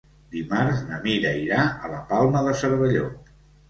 Dimarts 0.35 0.81
na 0.87 0.99
Mira 1.05 1.35
irà 1.43 1.69
a 1.77 1.95
la 1.95 2.03
Palma 2.11 2.47
de 2.51 2.59
Cervelló. 2.67 3.09